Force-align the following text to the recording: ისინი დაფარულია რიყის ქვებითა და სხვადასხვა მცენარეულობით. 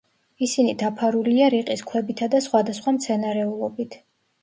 ისინი 0.45 0.73
დაფარულია 0.83 1.51
რიყის 1.55 1.85
ქვებითა 1.91 2.33
და 2.35 2.43
სხვადასხვა 2.49 2.99
მცენარეულობით. 3.01 4.05